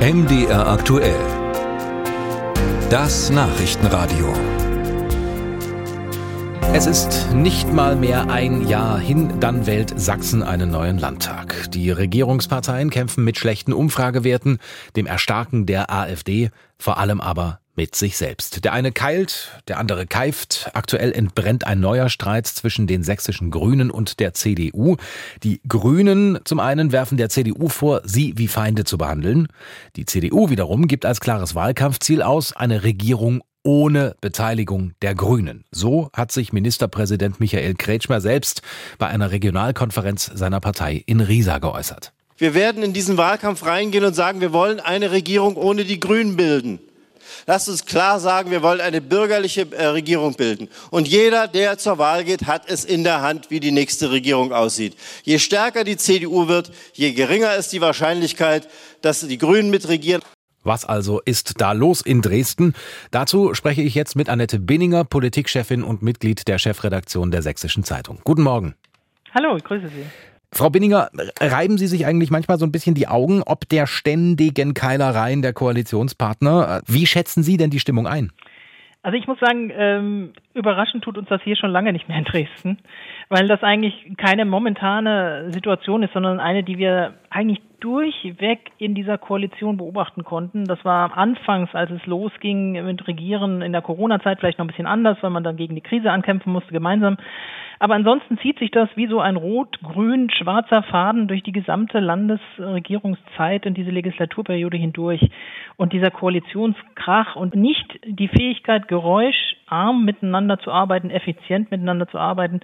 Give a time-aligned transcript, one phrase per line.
[0.00, 1.20] MDR aktuell.
[2.88, 4.32] Das Nachrichtenradio.
[6.72, 11.70] Es ist nicht mal mehr ein Jahr hin, dann wählt Sachsen einen neuen Landtag.
[11.72, 14.58] Die Regierungsparteien kämpfen mit schlechten Umfragewerten,
[14.96, 18.62] dem Erstarken der AfD, vor allem aber mit sich selbst.
[18.66, 20.70] Der eine keilt, der andere keift.
[20.74, 24.96] Aktuell entbrennt ein neuer Streit zwischen den sächsischen Grünen und der CDU.
[25.42, 29.48] Die Grünen zum einen werfen der CDU vor, sie wie Feinde zu behandeln.
[29.96, 35.64] Die CDU wiederum gibt als klares Wahlkampfziel aus, eine Regierung ohne Beteiligung der Grünen.
[35.70, 38.60] So hat sich Ministerpräsident Michael Kretschmer selbst
[38.98, 42.12] bei einer Regionalkonferenz seiner Partei in Riesa geäußert.
[42.36, 46.36] Wir werden in diesen Wahlkampf reingehen und sagen, wir wollen eine Regierung ohne die Grünen
[46.36, 46.78] bilden.
[47.46, 50.68] Lasst uns klar sagen, wir wollen eine bürgerliche äh, Regierung bilden.
[50.90, 54.52] Und jeder, der zur Wahl geht, hat es in der Hand, wie die nächste Regierung
[54.52, 54.96] aussieht.
[55.22, 58.68] Je stärker die CDU wird, je geringer ist die Wahrscheinlichkeit,
[59.02, 60.22] dass die Grünen mitregieren.
[60.62, 62.74] Was also ist da los in Dresden?
[63.10, 68.20] Dazu spreche ich jetzt mit Annette Binninger, Politikchefin und Mitglied der Chefredaktion der Sächsischen Zeitung.
[68.24, 68.74] Guten Morgen.
[69.32, 70.04] Hallo, ich grüße Sie.
[70.52, 74.74] Frau Binninger, reiben Sie sich eigentlich manchmal so ein bisschen die Augen ob der ständigen
[74.74, 76.82] Keilereien der Koalitionspartner?
[76.86, 78.32] Wie schätzen Sie denn die Stimmung ein?
[79.02, 82.24] Also ich muss sagen, ähm, überraschend tut uns das hier schon lange nicht mehr in
[82.24, 82.78] Dresden,
[83.28, 89.16] weil das eigentlich keine momentane Situation ist, sondern eine, die wir eigentlich durchweg in dieser
[89.16, 90.64] Koalition beobachten konnten.
[90.64, 94.86] Das war anfangs, als es losging mit Regieren in der Corona-Zeit vielleicht noch ein bisschen
[94.86, 97.16] anders, weil man dann gegen die Krise ankämpfen musste gemeinsam.
[97.78, 103.74] Aber ansonsten zieht sich das wie so ein rot-grün-schwarzer Faden durch die gesamte Landesregierungszeit und
[103.74, 105.30] diese Legislaturperiode hindurch.
[105.78, 108.86] Und dieser Koalitionskrach und nicht die Fähigkeit,
[109.70, 112.60] geräuscharm miteinander zu arbeiten, effizient miteinander zu arbeiten,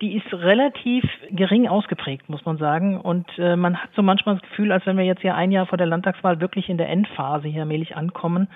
[0.00, 3.00] die ist relativ gering ausgeprägt, muss man sagen.
[3.00, 5.66] Und äh, man hat so manchmal das Gefühl, als wenn wir jetzt hier ein Jahr
[5.66, 8.48] vor der Landtagswahl wirklich in der Endphase hier allmählich ankommen.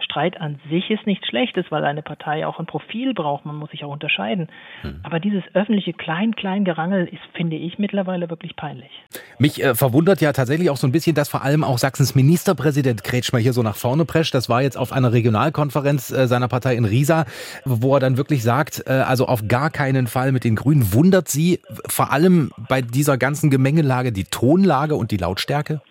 [0.00, 3.44] Streit an sich ist nichts Schlechtes, weil eine Partei auch ein Profil braucht.
[3.44, 4.48] Man muss sich auch unterscheiden.
[4.80, 5.00] Hm.
[5.02, 8.90] Aber dieses öffentliche Klein-Klein-Gerangel ist, finde ich, mittlerweile wirklich peinlich.
[9.38, 13.04] Mich äh, verwundert ja tatsächlich auch so ein bisschen, dass vor allem auch Sachsens Ministerpräsident
[13.04, 14.34] Kretschmer hier so nach vorne prescht.
[14.34, 17.26] Das war jetzt auf einer Regionalkonferenz äh, seiner Partei in Riesa,
[17.64, 20.94] wo er dann wirklich sagt, äh, also auf gar keinen Fall mit den Grünen.
[20.94, 25.82] Wundert Sie vor allem bei dieser ganzen Gemengelage die Tonlage und die Lautstärke?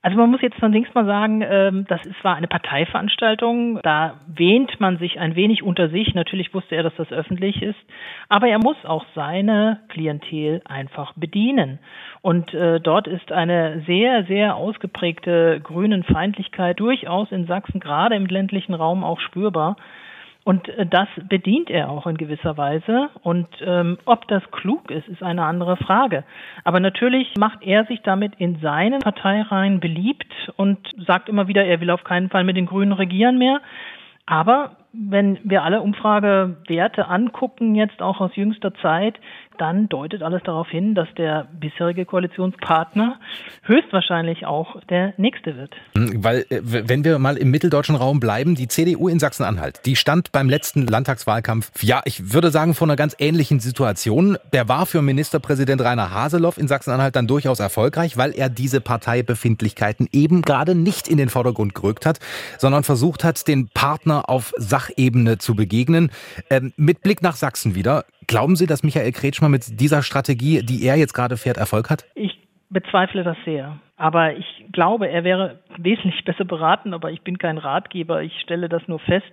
[0.00, 4.78] Also man muss jetzt zunächst mal sagen, ähm, das ist zwar eine Parteiveranstaltung, da wähnt
[4.78, 6.14] man sich ein wenig unter sich.
[6.14, 7.78] Natürlich wusste er, dass das öffentlich ist,
[8.28, 11.80] aber er muss auch seine Klientel einfach bedienen.
[12.22, 18.26] Und äh, dort ist eine sehr, sehr ausgeprägte grünen Feindlichkeit durchaus in Sachsen, gerade im
[18.26, 19.76] ländlichen Raum auch spürbar.
[20.48, 23.10] Und äh, das bedient er auch in gewisser Weise.
[23.22, 26.24] Und ähm, ob das klug ist, ist eine andere Frage.
[26.64, 31.82] Aber natürlich macht er sich damit in seinen Parteireihen beliebt und sagt immer wieder, er
[31.82, 33.60] will auf keinen Fall mit den Grünen regieren mehr.
[34.24, 39.20] Aber wenn wir alle Umfragewerte angucken, jetzt auch aus jüngster Zeit,
[39.60, 43.18] dann deutet alles darauf hin, dass der bisherige Koalitionspartner
[43.62, 45.74] höchstwahrscheinlich auch der nächste wird.
[45.94, 49.96] Hm, weil, äh, wenn wir mal im mitteldeutschen Raum bleiben, die CDU in Sachsen-Anhalt, die
[49.96, 54.38] stand beim letzten Landtagswahlkampf, ja, ich würde sagen, vor einer ganz ähnlichen Situation.
[54.52, 60.08] Der war für Ministerpräsident Rainer Haseloff in Sachsen-Anhalt dann durchaus erfolgreich, weil er diese Parteibefindlichkeiten
[60.12, 62.20] eben gerade nicht in den Vordergrund gerückt hat,
[62.58, 66.10] sondern versucht hat, den Partner auf Sachebene zu begegnen.
[66.50, 70.84] Ähm, mit Blick nach Sachsen wieder, Glauben Sie, dass Michael Kretschmer mit dieser Strategie, die
[70.84, 72.04] er jetzt gerade fährt, Erfolg hat?
[72.14, 73.78] Ich bezweifle das sehr.
[73.96, 78.22] Aber ich glaube, er wäre wesentlich besser beraten, aber ich bin kein Ratgeber.
[78.22, 79.32] Ich stelle das nur fest,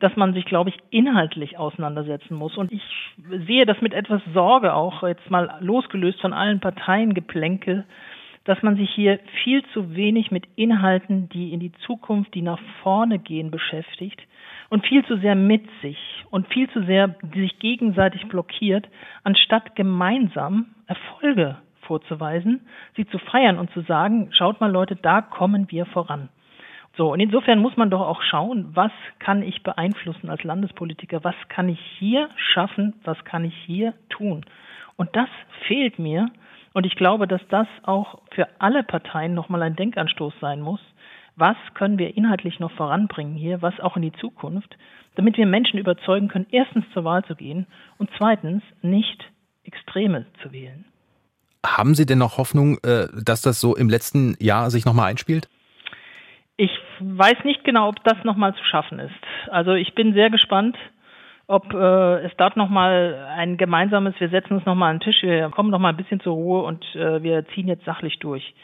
[0.00, 2.56] dass man sich, glaube ich, inhaltlich auseinandersetzen muss.
[2.56, 2.82] Und ich
[3.46, 7.84] sehe das mit etwas Sorge auch, jetzt mal losgelöst von allen Parteiengeplänkel,
[8.44, 12.58] dass man sich hier viel zu wenig mit Inhalten, die in die Zukunft, die nach
[12.82, 14.22] vorne gehen, beschäftigt
[14.72, 15.98] und viel zu sehr mit sich
[16.30, 18.88] und viel zu sehr sich gegenseitig blockiert,
[19.22, 22.66] anstatt gemeinsam Erfolge vorzuweisen,
[22.96, 26.30] sie zu feiern und zu sagen, schaut mal Leute, da kommen wir voran.
[26.96, 31.36] So, und insofern muss man doch auch schauen, was kann ich beeinflussen als Landespolitiker, was
[31.50, 34.42] kann ich hier schaffen, was kann ich hier tun.
[34.96, 35.28] Und das
[35.66, 36.30] fehlt mir.
[36.72, 40.80] Und ich glaube, dass das auch für alle Parteien nochmal ein Denkanstoß sein muss,
[41.36, 44.76] was können wir inhaltlich noch voranbringen hier, was auch in die Zukunft,
[45.14, 47.66] damit wir Menschen überzeugen können, erstens zur Wahl zu gehen
[47.98, 49.24] und zweitens nicht
[49.64, 50.84] Extreme zu wählen.
[51.64, 55.48] Haben Sie denn noch Hoffnung, äh, dass das so im letzten Jahr sich nochmal einspielt?
[56.56, 59.14] Ich weiß nicht genau, ob das nochmal zu schaffen ist.
[59.50, 60.76] Also ich bin sehr gespannt,
[61.46, 65.50] ob äh, es dort nochmal ein gemeinsames, wir setzen uns nochmal an den Tisch, wir
[65.50, 68.54] kommen nochmal ein bisschen zur Ruhe und äh, wir ziehen jetzt sachlich durch.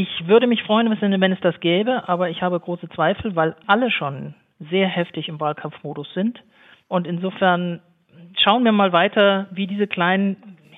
[0.00, 3.90] Ich würde mich freuen, wenn es das gäbe, aber ich habe große Zweifel, weil alle
[3.90, 4.34] schon
[4.70, 6.40] sehr heftig im Wahlkampfmodus sind.
[6.86, 7.80] Und insofern
[8.40, 10.36] schauen wir mal weiter, wie diese kleinen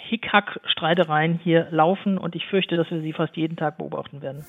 [0.09, 2.17] Hickhack-Streitereien hier laufen.
[2.17, 4.43] Und ich fürchte, dass wir sie fast jeden Tag beobachten werden.